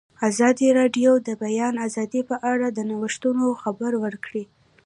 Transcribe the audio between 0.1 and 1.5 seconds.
ازادي راډیو د د